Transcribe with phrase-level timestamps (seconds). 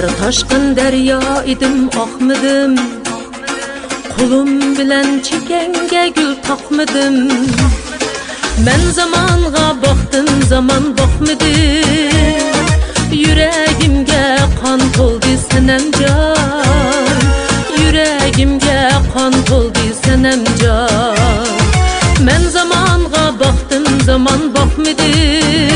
[0.00, 1.20] toshqin daryo
[1.52, 2.72] edim oqmidim
[4.14, 7.16] qo'lim bilan chekanga gul toqmidim
[8.66, 11.56] men zamonga boqdim zamon boqmidi
[13.24, 14.24] yuragimga
[14.60, 17.20] qon to'ldi sanamjon
[17.80, 18.80] yuragimga
[19.12, 21.46] qon to'ldi sanamjon
[22.26, 25.71] men zamonga boqdim zamon boqmidi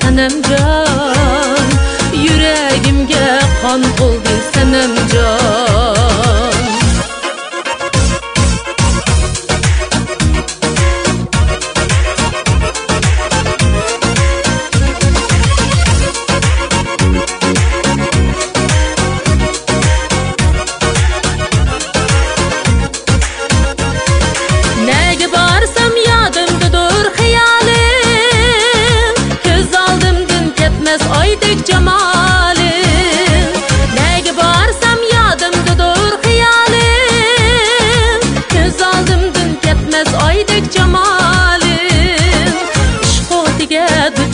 [0.00, 1.13] to'ldi sanamjon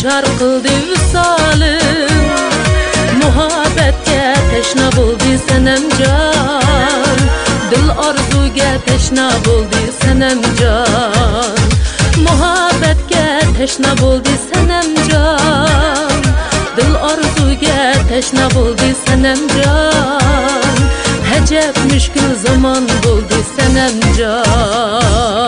[0.00, 2.26] duchor qildi visolim
[3.20, 7.18] Muhabbatga tashna bo'ldi sanamjon
[7.70, 11.58] Dil orzuga tashna bo'ldi sanamjon
[12.26, 13.26] Muhabbatga
[13.58, 16.20] tashna bo'ldi sanamjon
[16.76, 17.80] Dil orzuga
[18.10, 20.76] tashna bo'ldi sanamjon
[21.36, 25.39] Ajab mushkul zamon bo'ldi sanamjon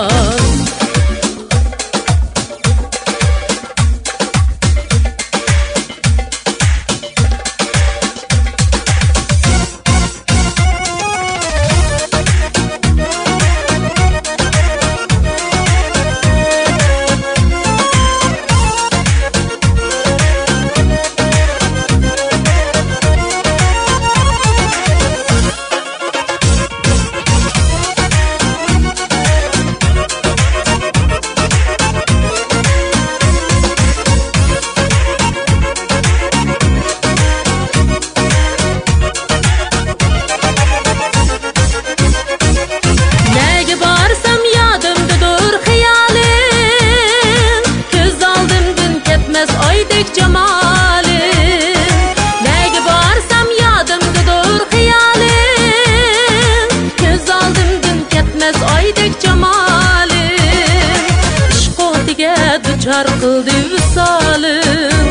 [59.03, 61.03] ketmas oydek jamolim
[61.51, 65.09] Ishq o'tiga duchor qildi visolim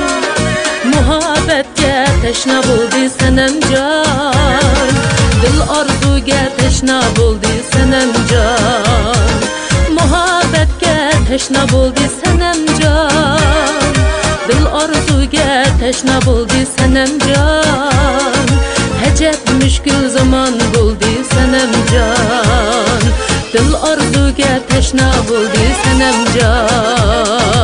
[0.94, 4.94] Muhabbatga tashna bo'ldi sanamjon
[5.42, 9.30] Dil orzuga tashna bo'ldi sanamjon
[9.98, 10.96] Muhabbatga
[11.30, 13.94] tashna bo'ldi sanamjon
[14.48, 18.48] Dil orzuga tashna bo'ldi sanamjon
[19.08, 20.54] Ajab mushkul zamon
[23.54, 27.61] bo'ldi sanamjon Dil orzuga tashna bo'ldi sanamjon